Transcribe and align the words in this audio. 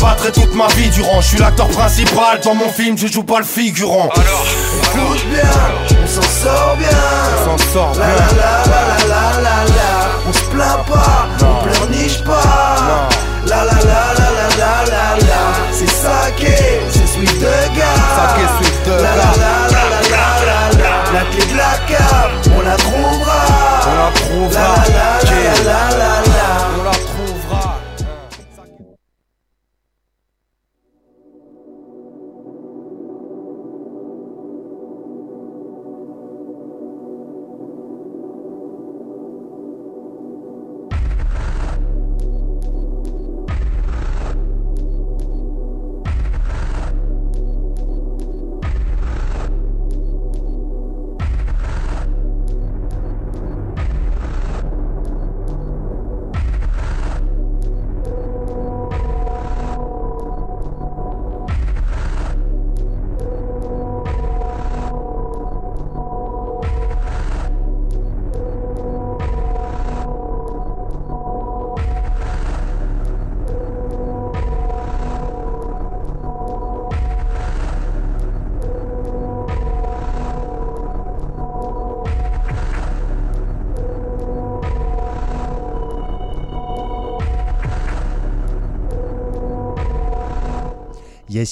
battrai 0.00 0.32
toute 0.32 0.54
ma 0.54 0.66
vie 0.68 0.90
durant. 0.90 1.20
Je 1.20 1.28
suis 1.28 1.38
l'acteur 1.38 1.68
principal 1.68 2.40
dans 2.44 2.54
mon 2.54 2.68
film, 2.68 2.96
je 2.98 3.06
joue 3.06 3.22
pas 3.22 3.38
le 3.38 3.44
figurant. 3.44 4.08
Alors, 4.14 4.46
écoute 4.82 5.26
bien, 5.30 5.50
on 6.02 6.06
s'en 6.06 6.22
sort 6.22 6.76
bien. 6.78 6.88
On 7.46 7.58
s'en 7.58 7.72
sort 7.72 7.92
bien. 7.92 8.00
La 8.06 8.06
la 8.06 8.52
la 8.72 8.82
la 9.08 9.42
la 9.42 9.56
la 9.74 9.90
On 10.28 10.32
se 10.32 10.44
plaint 10.44 10.84
pas, 10.86 11.28
on 11.42 11.64
pleurniche 11.64 12.22
pas. 12.24 13.08
La 13.46 13.64
la 13.64 13.72
la 13.72 14.02
la 14.18 14.28
la 14.58 14.74
la 14.90 15.26
la. 15.26 15.42
C'est 15.72 15.90
saké, 15.90 16.80
c'est 16.90 17.06
sweet 17.06 17.38
de 17.40 17.76
gars. 17.76 18.00
La 18.86 18.96
la 18.96 19.06
la 19.06 19.52
la 19.70 19.82
la 19.90 20.00
la 20.10 20.24
la 20.46 20.60
la. 20.78 20.92
La 21.12 21.22
clé 21.30 21.44
de 21.52 21.56
la 21.56 21.74
cave, 21.88 22.32
on 22.56 22.62
la 22.62 22.76
trouvera. 22.76 23.40
On 23.86 23.94
la 23.94 24.04
La 24.04 24.10
trouvera. 24.20 24.60
la 24.60 24.92
la 24.94 25.09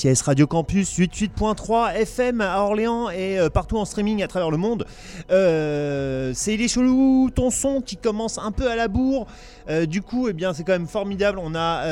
Yes, 0.05 0.23
Radio 0.23 0.47
Campus 0.47 0.97
88.3 0.99 1.95
FM 1.95 2.41
à 2.41 2.63
Orléans 2.63 3.11
et 3.11 3.39
euh, 3.39 3.49
partout 3.49 3.79
en 3.79 3.85
streaming 3.85 4.23
à 4.23 4.29
travers 4.29 4.51
le 4.51 4.57
monde. 4.57 4.87
Euh, 5.31 6.31
c'est 6.35 6.55
Il 6.55 6.63
est 6.63 6.69
chelou 6.69 7.31
ton 7.35 7.51
son 7.51 7.81
qui 7.81 7.97
commence 7.97 8.39
un 8.39 8.53
peu 8.53 8.71
à 8.71 8.77
la 8.77 8.87
bourre. 8.87 9.27
Euh, 9.69 9.87
du 9.87 10.03
coup, 10.03 10.29
eh 10.29 10.35
bien, 10.35 10.53
c'est 10.53 10.63
quand 10.63 10.73
même 10.73 10.87
formidable. 10.87 11.41
On 11.43 11.55
a 11.55 11.85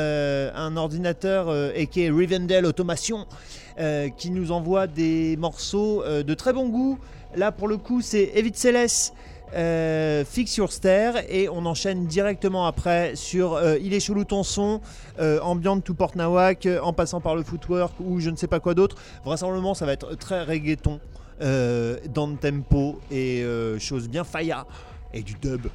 un 0.55 0.77
ordinateur 0.77 1.47
euh, 1.49 1.71
aka 1.75 2.01
Rivendell 2.13 2.65
Automation 2.65 3.25
qui 4.17 4.31
nous 4.31 4.51
envoie 4.51 4.87
des 4.87 5.37
morceaux 5.37 6.03
de 6.03 6.33
très 6.33 6.51
bon 6.51 6.67
goût. 6.67 6.97
Là, 7.35 7.51
pour 7.51 7.67
le 7.67 7.77
coup, 7.77 8.01
c'est 8.01 8.31
Evit 8.33 8.53
Céleste. 8.55 9.13
Euh, 9.53 10.25
Fix 10.25 10.57
Your 10.57 10.71
Stair 10.71 11.23
et 11.29 11.47
on 11.49 11.65
enchaîne 11.65 12.05
directement 12.05 12.65
après 12.65 13.15
sur 13.15 13.53
euh, 13.53 13.77
Il 13.81 13.93
est 13.93 13.99
chelou 13.99 14.25
ton 14.25 14.43
son, 14.43 14.81
euh, 15.19 15.39
Ambient 15.41 15.79
to 15.79 15.93
Port 15.93 16.11
Nawak, 16.15 16.65
euh, 16.65 16.79
en 16.81 16.93
passant 16.93 17.21
par 17.21 17.35
le 17.35 17.43
footwork 17.43 17.93
ou 17.99 18.19
je 18.19 18.29
ne 18.29 18.35
sais 18.35 18.47
pas 18.47 18.59
quoi 18.59 18.73
d'autre. 18.73 18.97
Vraisemblablement, 19.23 19.73
ça 19.73 19.85
va 19.85 19.93
être 19.93 20.15
très 20.15 20.43
reggaeton, 20.43 20.99
dans 21.39 22.27
le 22.27 22.35
tempo 22.35 22.99
et 23.11 23.45
choses 23.79 24.09
bien 24.09 24.23
faya 24.23 24.65
et 25.13 25.21
du 25.21 25.35
dub. 25.35 25.67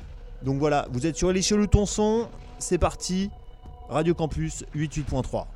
Donc 0.43 0.59
voilà, 0.59 0.87
vous 0.93 1.07
êtes 1.07 1.17
sur 1.17 1.31
Il 1.31 1.37
est 1.37 1.43
chelou 1.43 1.67
ton 1.67 1.87
son, 1.87 2.27
c'est 2.59 2.79
parti, 2.79 3.31
Radio 3.89 4.15
Campus 4.15 4.65
88.3. 4.75 5.47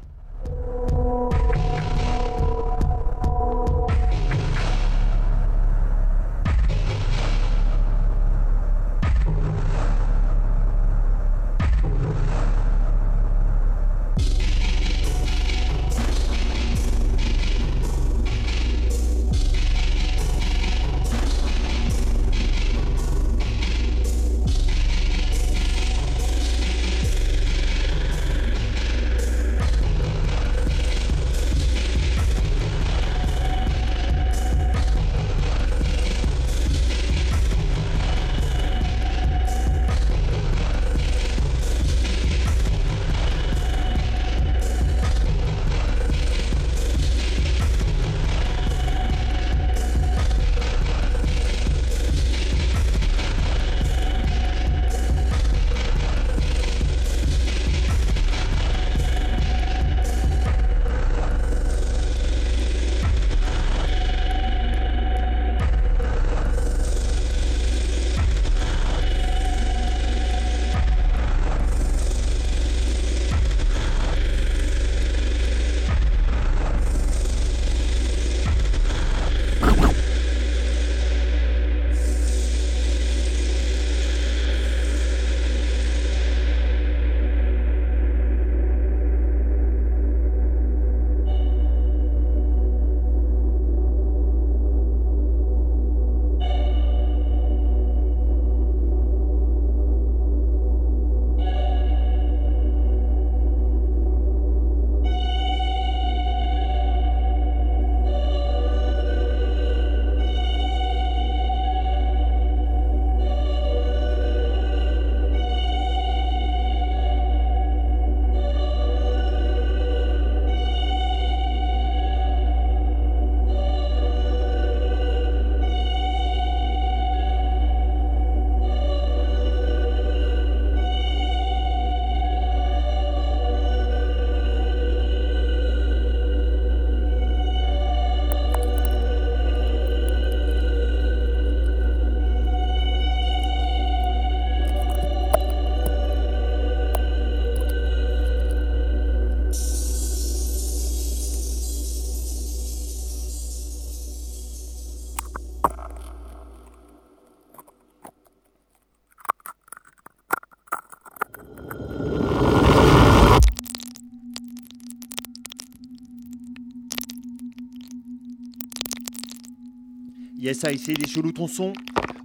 Yes, 170.46 170.62
I 170.62 170.78
c'est 170.78 170.94
les 170.94 171.08
chelous 171.08 171.32
ton 171.32 171.48
son. 171.48 171.72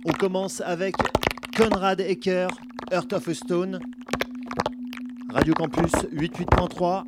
On 0.05 0.11
commence 0.11 0.61
avec 0.61 0.93
Conrad 1.57 1.99
Ecker, 2.01 2.49
Earth 2.91 3.13
of 3.13 3.27
a 3.27 3.33
Stone. 3.33 3.79
Radio 5.33 5.55
Campus 5.55 5.91
88.3. 6.13 7.03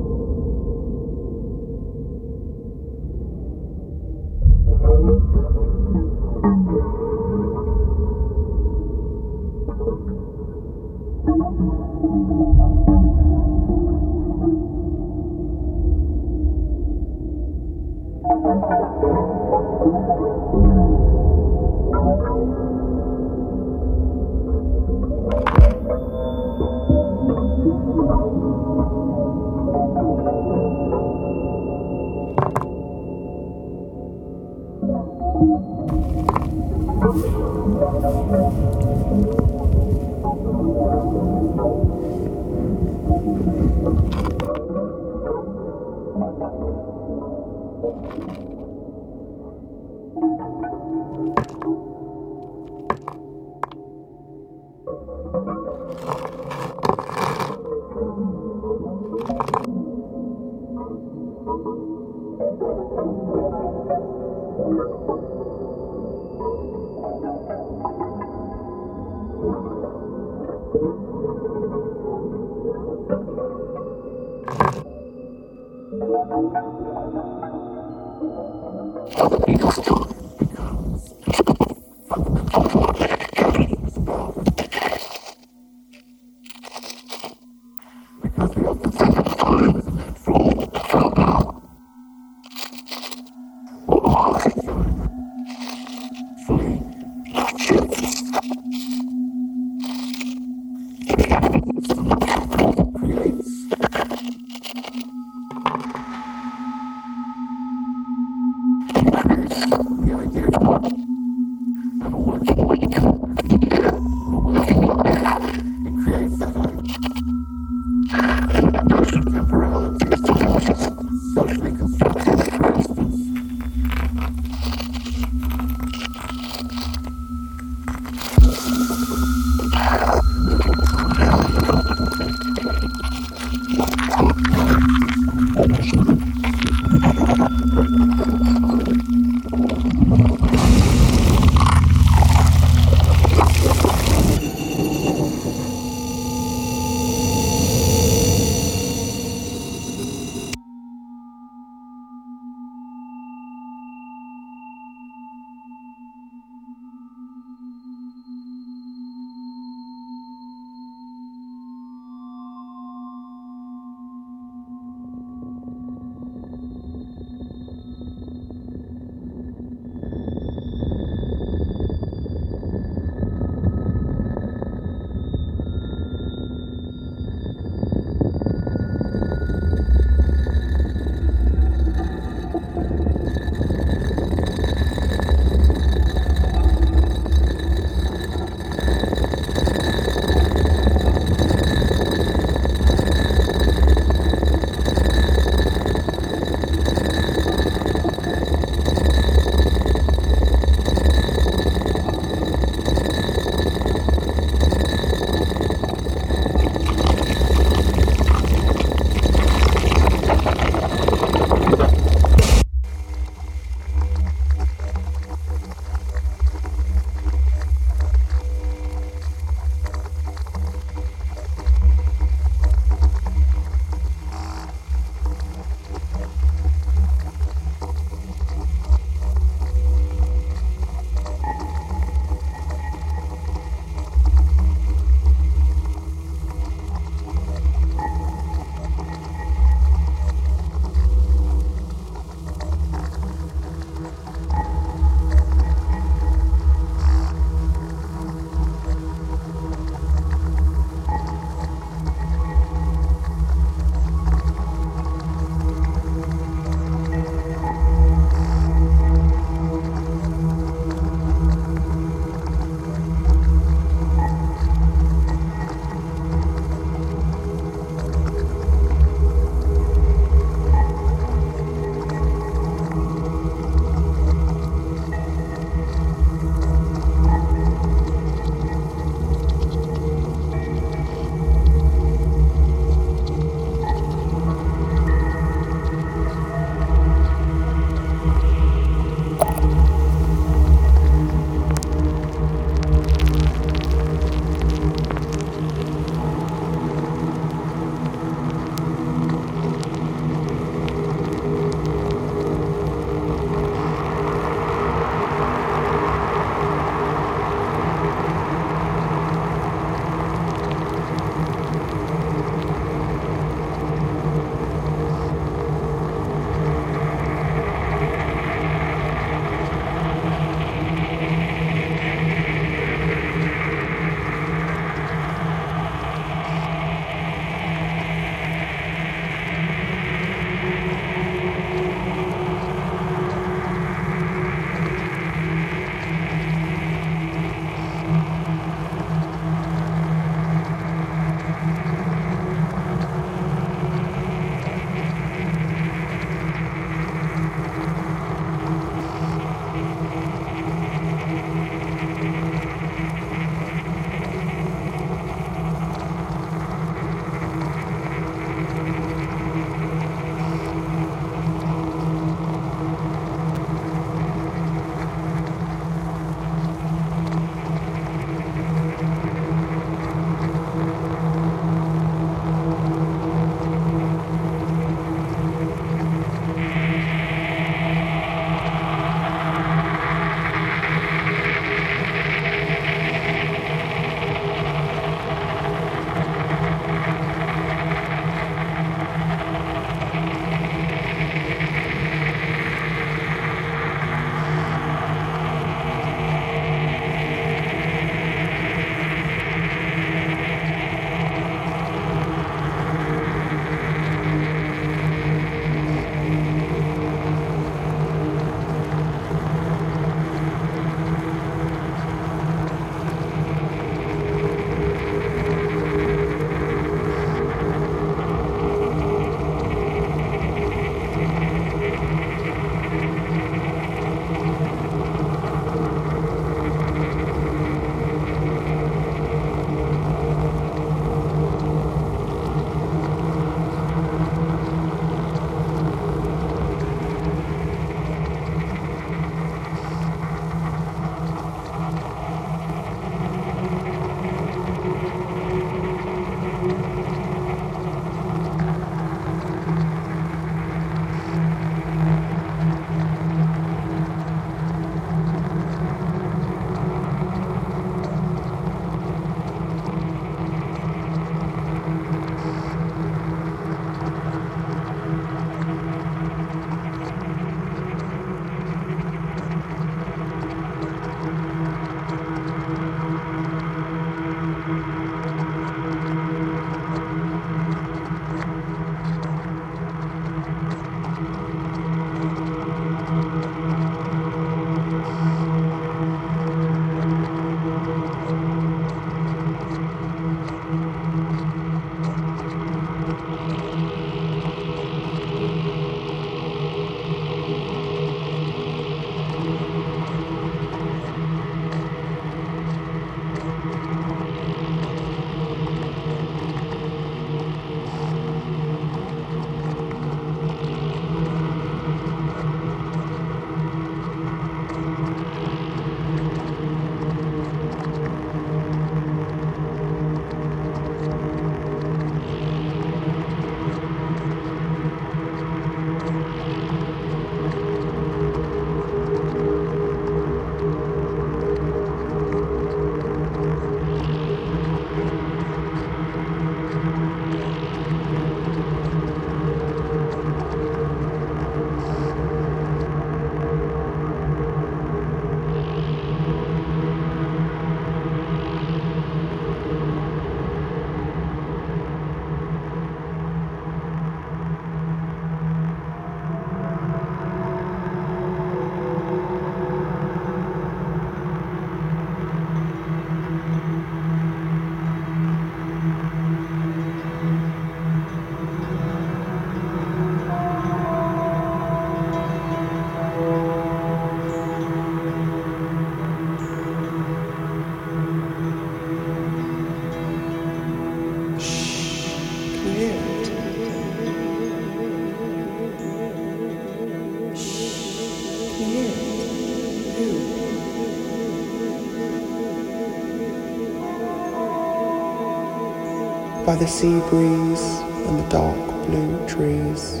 by 596.54 596.60
the 596.60 596.68
sea 596.68 597.00
breeze 597.10 597.64
and 598.06 598.18
the 598.20 598.28
dark 598.28 598.56
blue 598.86 599.26
trees, 599.26 600.00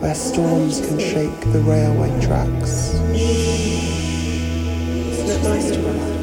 where 0.00 0.14
storms 0.14 0.80
can 0.80 0.98
shake 0.98 1.40
the 1.52 1.60
railway 1.60 2.08
tracks. 2.22 2.94
Isn't 5.12 5.28
it 5.28 5.42
nice 5.42 5.70
to 5.72 5.78
relax? 5.78 6.19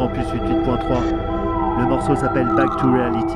Campus 0.00 0.24
88.3. 0.32 1.80
Le 1.80 1.86
morceau 1.86 2.16
s'appelle 2.16 2.48
Back 2.56 2.74
to 2.78 2.90
Reality. 2.90 3.29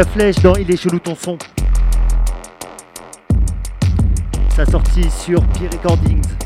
Flèche 0.00 0.36
dans 0.36 0.54
Il 0.54 0.70
est 0.70 0.76
chelou 0.76 0.98
ton 0.98 1.14
son. 1.14 1.36
Sa 4.56 4.64
sortie 4.64 5.10
sur 5.10 5.40
P 5.48 5.68
Recordings. 5.70 6.41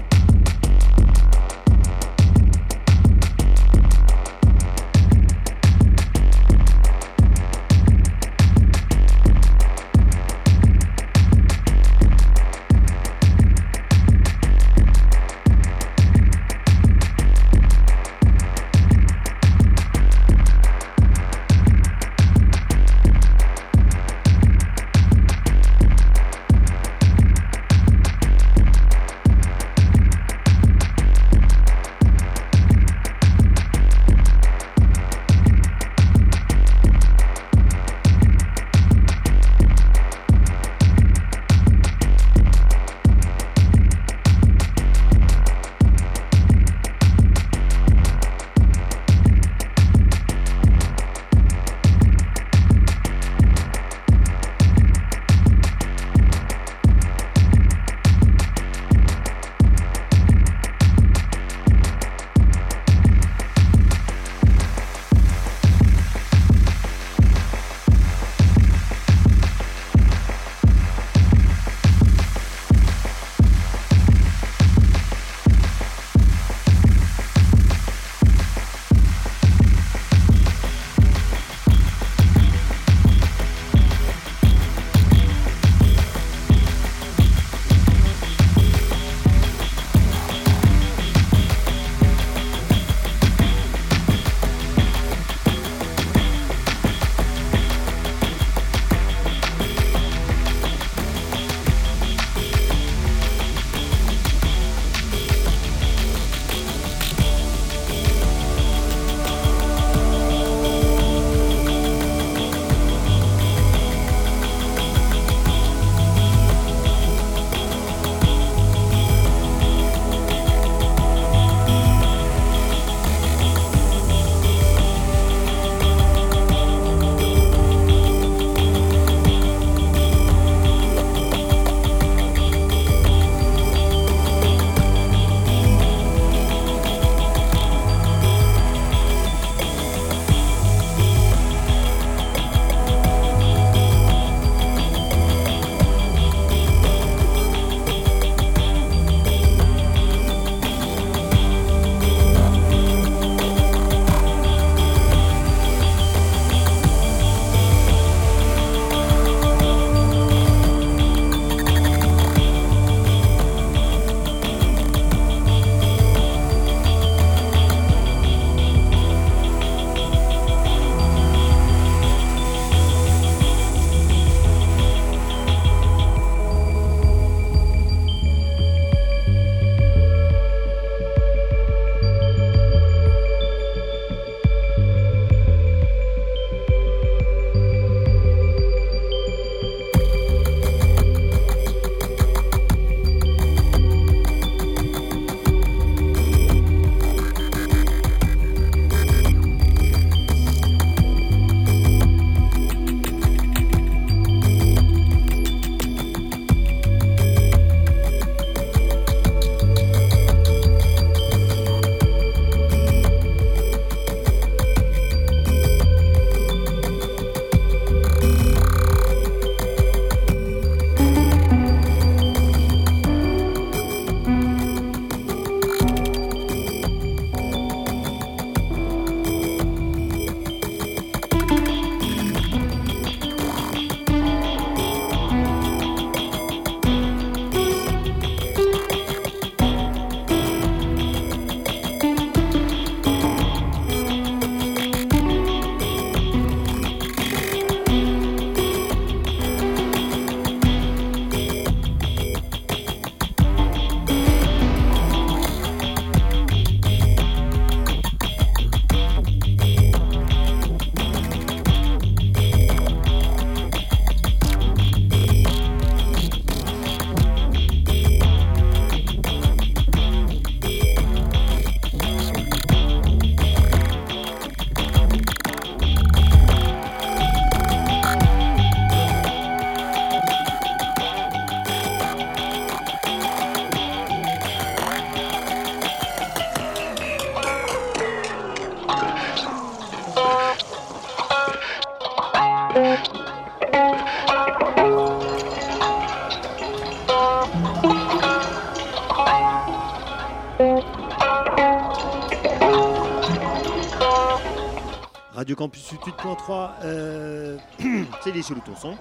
Campus 305.56 305.90
8.3, 305.90 306.70
euh, 306.84 307.56
c'est 308.22 308.30
les 308.30 308.40
le 308.40 308.60
Tourson. 308.60 308.96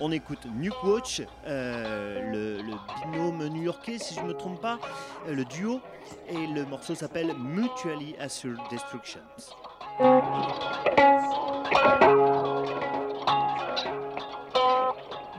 On 0.00 0.12
écoute 0.12 0.46
Nuke 0.56 0.82
Watch, 0.84 1.22
euh, 1.46 2.32
le, 2.32 2.62
le, 2.62 2.74
binôme 3.10 3.48
new-yorkais, 3.48 3.98
si 3.98 4.14
je 4.14 4.20
ne 4.20 4.28
me 4.28 4.34
trompe 4.34 4.60
pas, 4.60 4.78
euh, 5.28 5.34
le 5.34 5.44
duo, 5.44 5.80
et 6.28 6.46
le 6.46 6.64
morceau 6.64 6.94
s'appelle 6.94 7.34
Mutually 7.36 8.14
Assured 8.20 8.58
Destructions. 8.70 9.20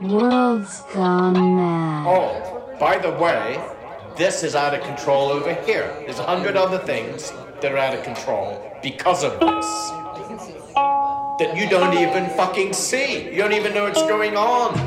World's 0.02 0.84
gone 0.94 1.56
mad. 1.56 2.06
Oh, 2.06 2.76
by 2.78 2.98
the 2.98 3.12
way, 3.18 3.58
this 4.16 4.42
is 4.42 4.54
out 4.54 4.74
of 4.74 4.80
control 4.82 5.30
over 5.30 5.54
here. 5.66 5.90
There's 6.04 6.18
a 6.18 6.22
hundred 6.22 6.56
other 6.56 6.78
things 6.78 7.32
that 7.66 7.74
are 7.74 7.78
out 7.78 7.94
of 7.94 8.04
control 8.04 8.78
because 8.80 9.24
of 9.24 9.32
this 9.40 9.66
that 11.40 11.56
you 11.56 11.68
don't 11.68 11.98
even 11.98 12.30
fucking 12.36 12.72
see. 12.72 13.24
You 13.24 13.38
don't 13.38 13.54
even 13.54 13.74
know 13.74 13.82
what's 13.82 14.02
going 14.02 14.36
on. 14.36 14.85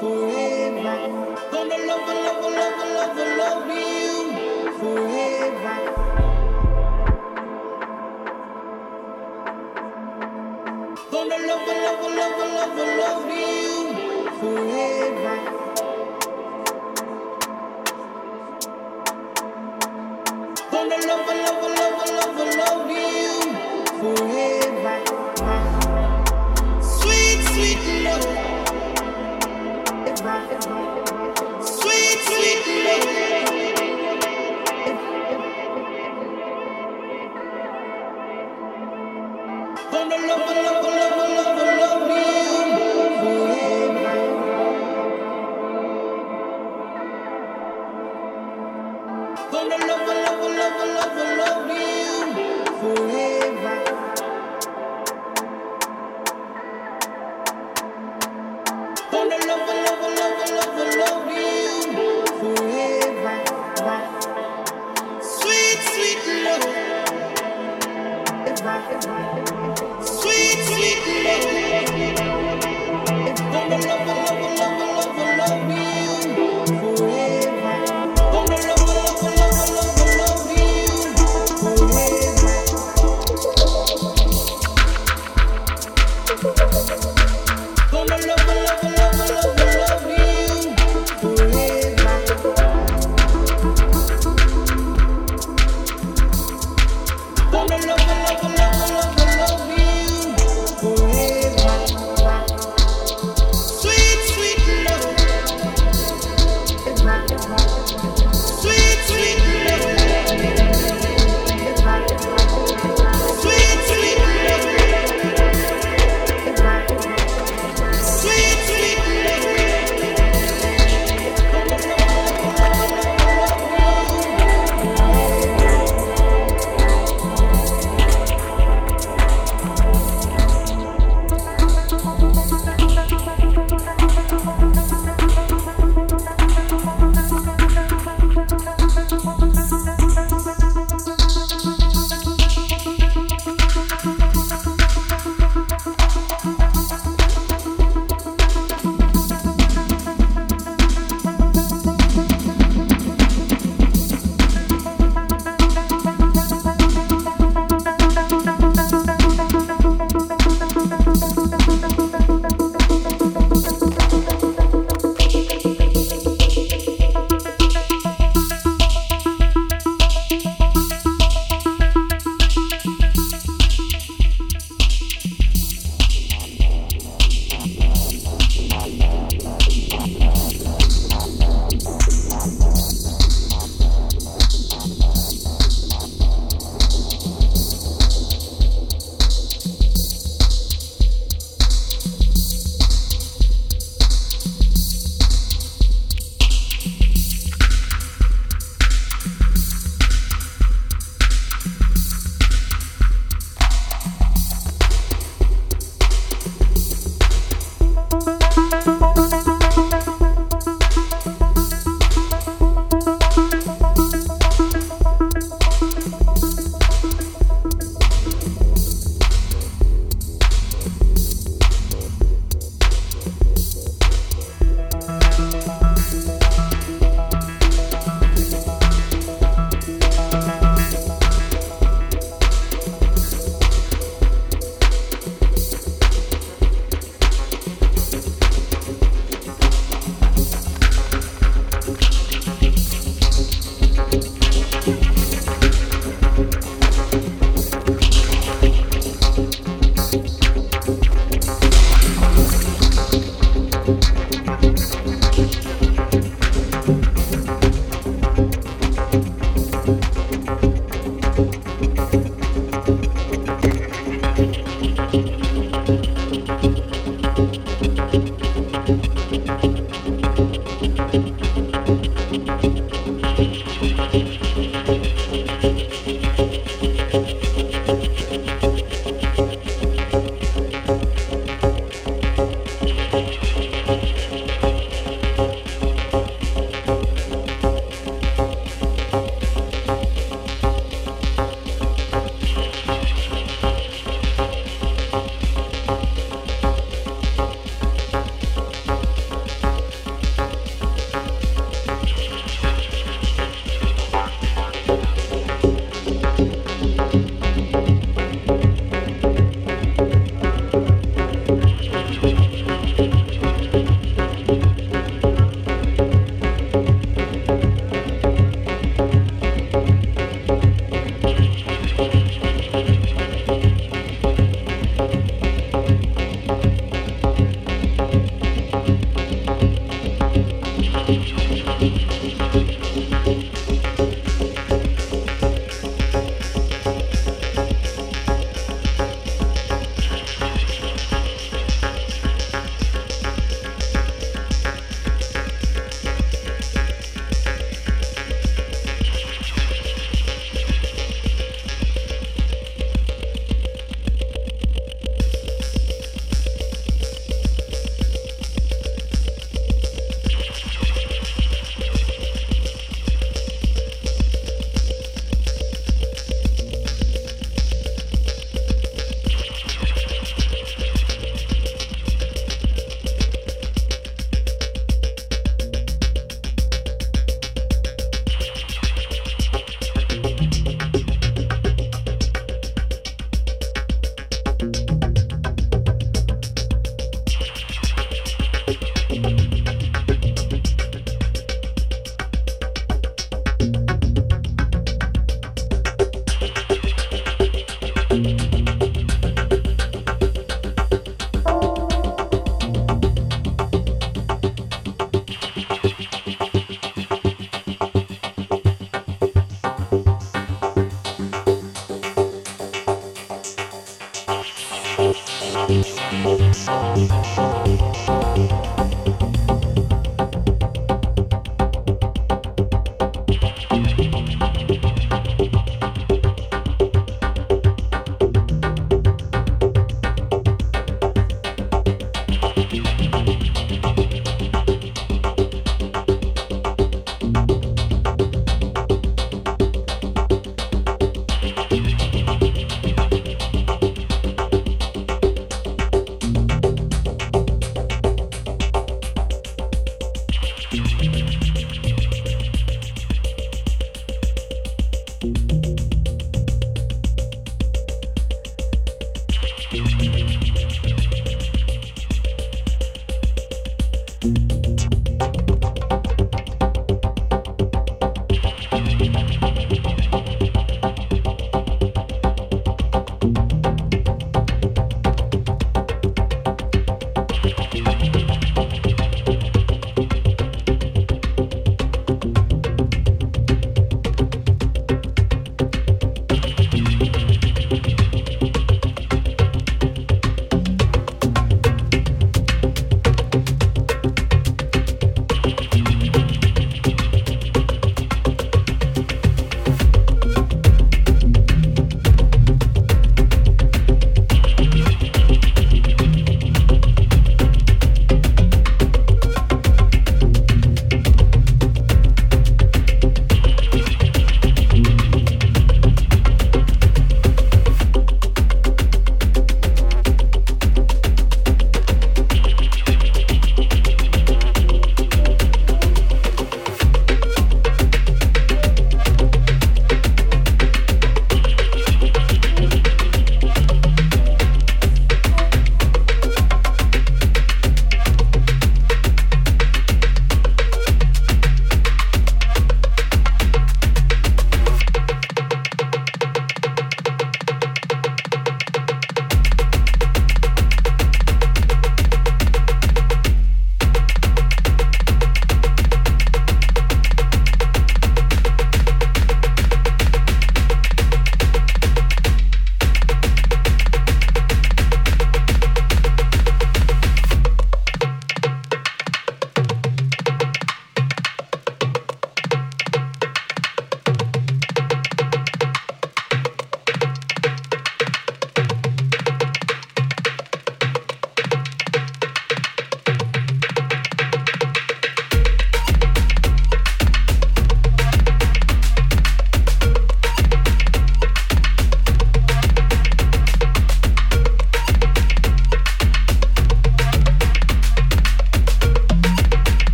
Forever, 0.00 1.36
gonna 1.52 1.76
love, 1.86 2.08
love, 2.08 2.42
love, 2.56 2.78
love. 2.94 2.99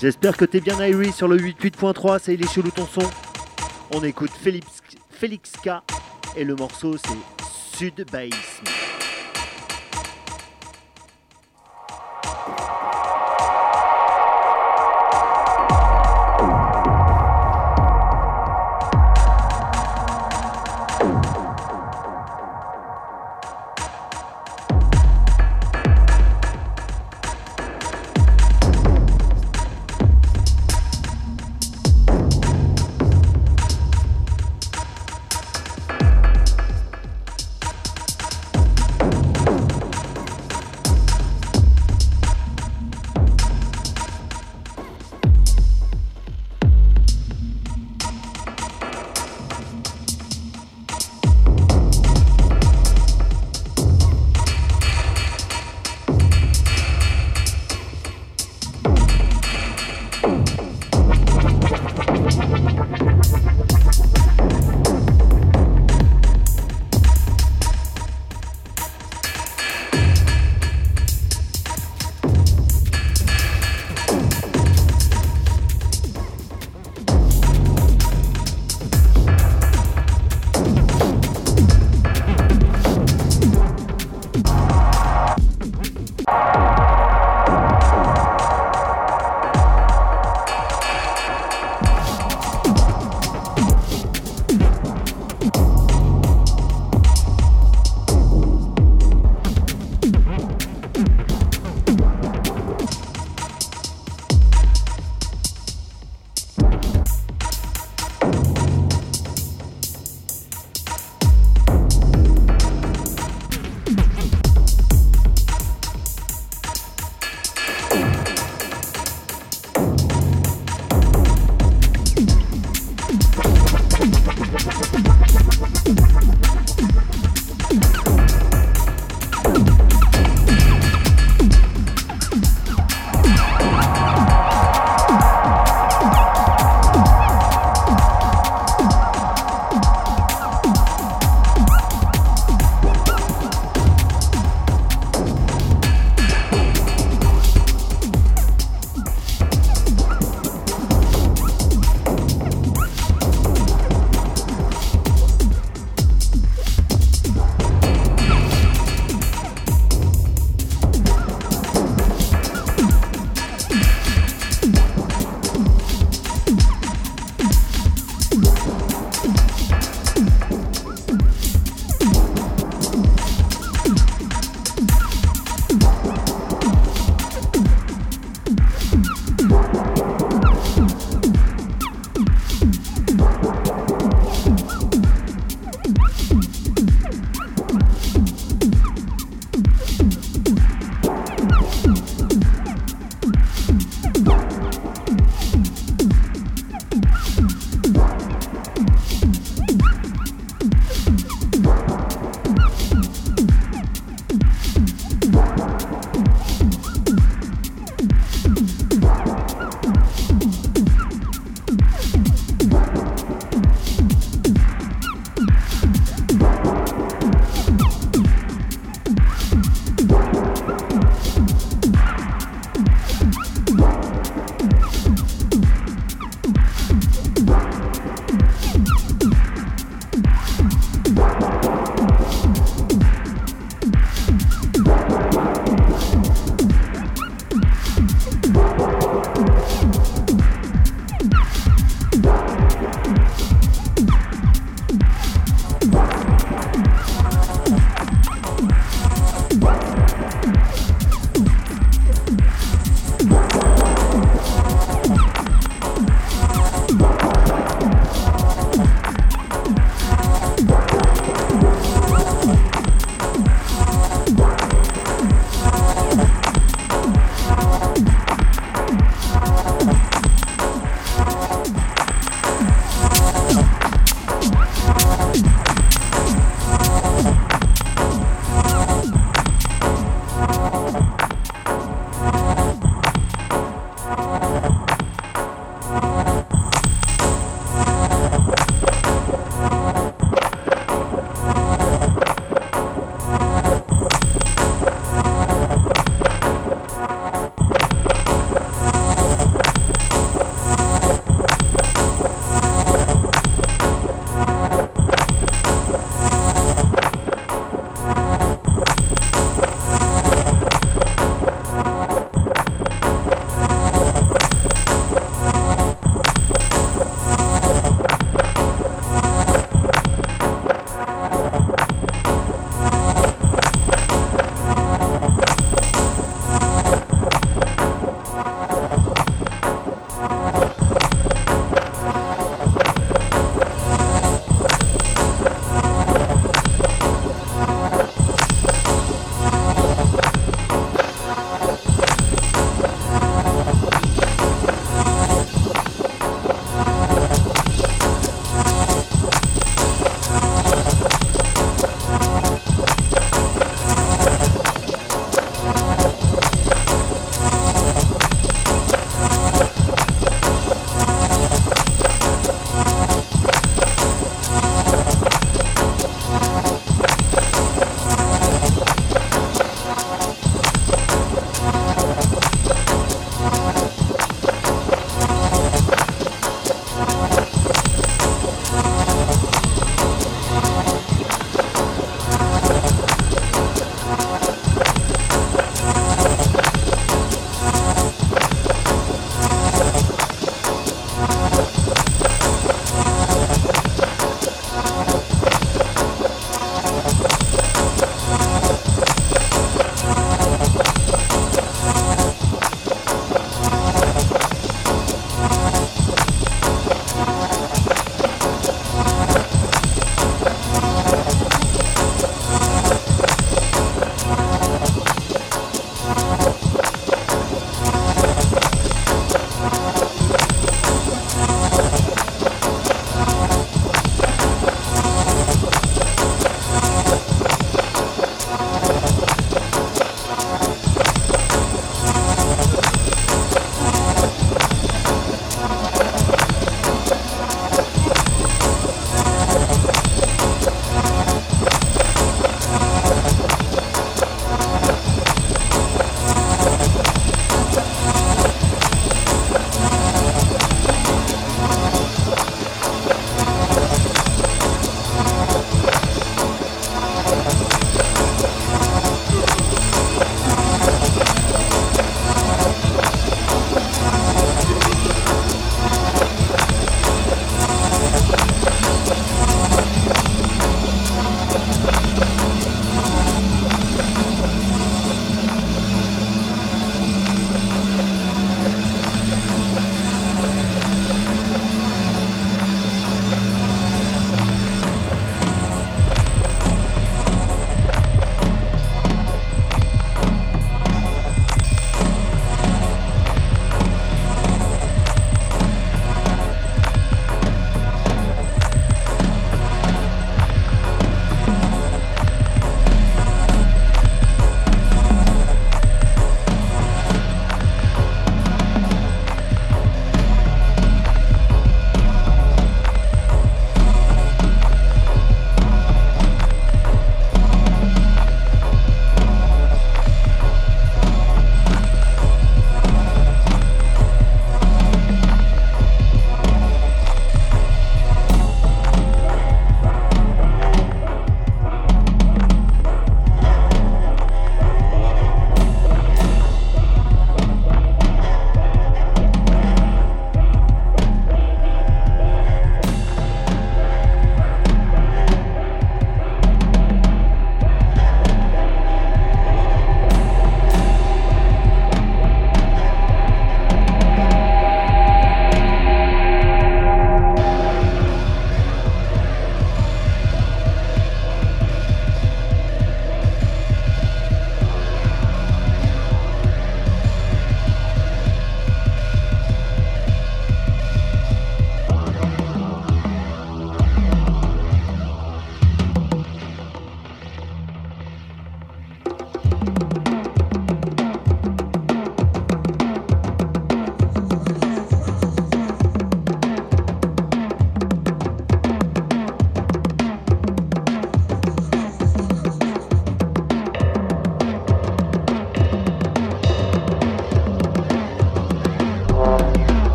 J'espère 0.00 0.36
que 0.36 0.44
t'es 0.44 0.60
bien 0.60 0.84
Irie 0.86 1.12
sur 1.12 1.28
le 1.28 1.38
88.3, 1.38 2.18
c'est 2.22 2.34
Il 2.34 2.44
est 2.44 2.52
chelou 2.52 2.70
ton 2.70 2.86
son. 2.86 3.08
On 3.94 4.04
écoute 4.04 4.30
Félix, 4.30 5.52
K 5.64 5.70
et 6.36 6.44
le 6.44 6.54
morceau 6.54 6.94
c'est 6.98 7.78
Sud 7.78 8.04
Baïsme. 8.12 8.77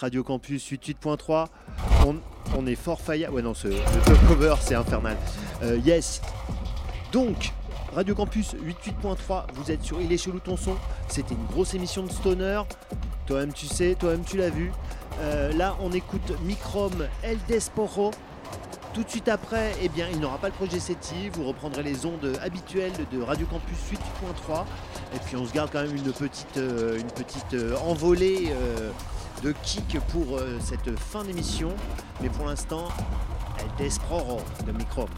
Radio 0.00 0.24
Campus 0.24 0.72
88.3. 0.72 1.46
On, 2.56 2.66
est 2.66 2.74
fort 2.74 3.00
faillant. 3.00 3.30
Ouais, 3.30 3.42
non, 3.42 3.54
ce, 3.54 3.68
cover, 4.26 4.54
c'est 4.60 4.74
infernal. 4.74 5.16
Euh, 5.62 5.78
yes. 5.84 6.20
Donc, 7.12 7.52
Radio 7.94 8.14
Campus 8.16 8.54
88.3, 8.54 9.44
vous 9.54 9.70
êtes 9.70 9.82
sur 9.82 10.00
Il 10.00 10.12
est 10.12 10.16
chelou 10.16 10.40
ton 10.40 10.56
son. 10.56 10.74
C'était 11.06 11.34
une 11.34 11.46
grosse 11.46 11.74
émission 11.74 12.02
de 12.02 12.10
stoner. 12.10 12.62
Toi-même, 13.26 13.52
tu 13.52 13.66
sais, 13.66 13.94
toi-même, 13.94 14.24
tu 14.24 14.36
l'as 14.36 14.50
vu. 14.50 14.72
Euh, 15.20 15.52
là, 15.52 15.76
on 15.80 15.92
écoute 15.92 16.32
Microm 16.42 17.06
El 17.22 17.38
Desporo. 17.46 18.10
Tout 18.94 19.04
de 19.04 19.10
suite 19.10 19.28
après, 19.28 19.76
eh 19.80 19.88
bien, 19.88 20.08
il 20.10 20.18
n'aura 20.18 20.38
pas 20.38 20.48
le 20.48 20.54
projet 20.54 20.80
SETI. 20.80 21.28
Vous 21.34 21.44
reprendrez 21.44 21.84
les 21.84 22.04
ondes 22.04 22.36
habituelles 22.42 22.92
de 23.12 23.22
Radio 23.22 23.46
Campus 23.46 23.78
88.3. 24.48 24.64
Et 25.14 25.18
puis, 25.20 25.36
on 25.36 25.46
se 25.46 25.52
garde 25.52 25.70
quand 25.70 25.82
même 25.82 25.94
une 25.94 26.12
petite, 26.12 26.56
euh, 26.56 26.98
une 26.98 27.10
petite 27.12 27.54
envolée 27.86 28.48
de 29.42 29.52
kick 29.62 29.98
pour 30.12 30.36
euh, 30.36 30.58
cette 30.60 30.98
fin 30.98 31.24
d'émission. 31.24 31.70
Mais 32.20 32.28
pour 32.28 32.46
l'instant, 32.46 32.88
El 33.58 33.66
Desporo 33.76 34.40
de 34.66 34.72
Microm. 34.72 35.08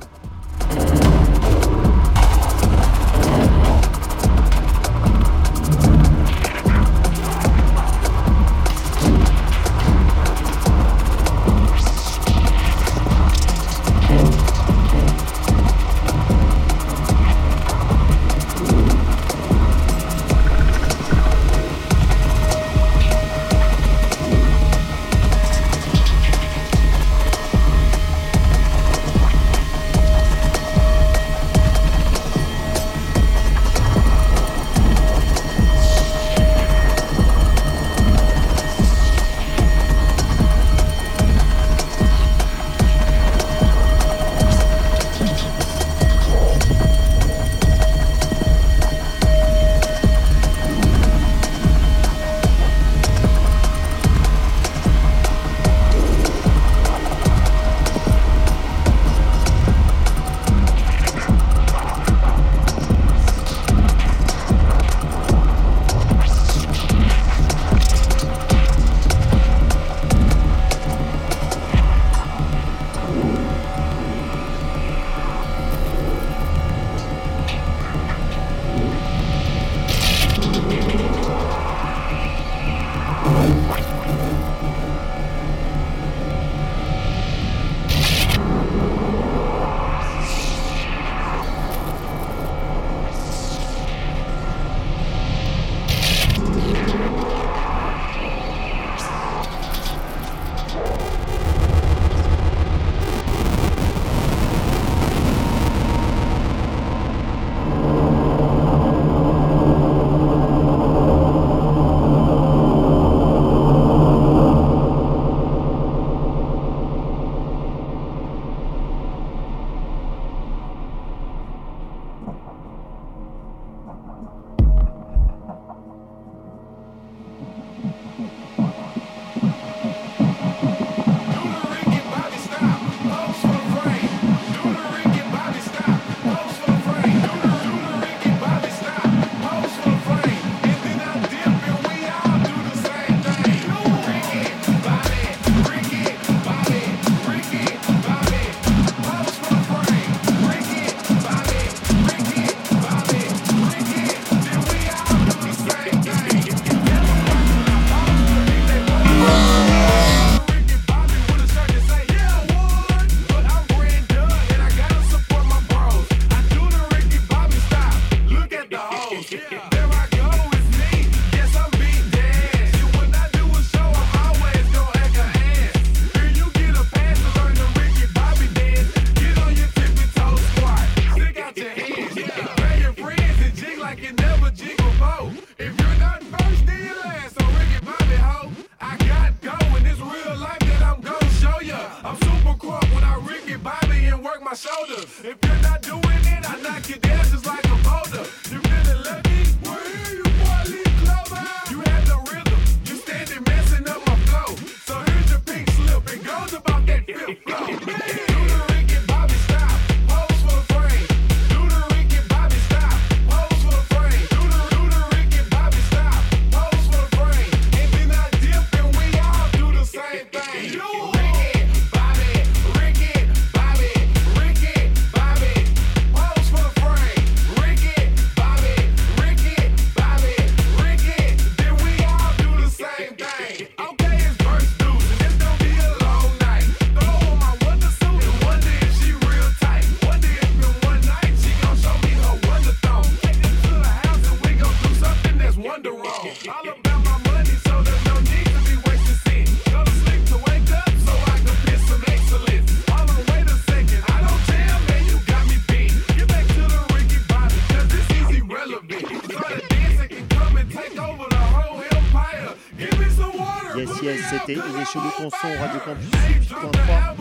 chez 264.92 264.98
le 264.98 265.10
conson 265.16 265.46
Radio 265.60 265.80
Campus 265.84 266.10
8.3. 266.48 267.14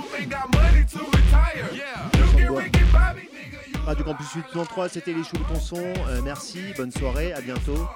Radio 3.85 4.03
Campus 4.03 4.27
8.3, 4.53 4.89
c'était 4.89 5.13
les 5.13 5.23
choux 5.23 5.37
le 5.37 5.43
conson. 5.43 5.77
Euh, 5.77 6.21
merci, 6.23 6.73
bonne 6.77 6.91
soirée, 6.91 7.31
à 7.33 7.41
bientôt. 7.41 7.87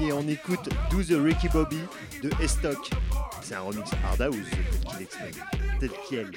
Et 0.00 0.12
on 0.12 0.28
écoute 0.28 0.68
12 0.90 1.12
Ricky 1.14 1.48
Bobby 1.48 1.80
de 2.22 2.30
Estoc. 2.40 2.90
C'est 3.40 3.56
un 3.56 3.62
remix 3.62 3.90
hard 4.04 4.22
house 4.22 4.36
tel 4.50 4.80
qu'il 4.90 5.02
exprime, 5.02 5.44
tel 5.80 5.90
qu'il. 6.08 6.30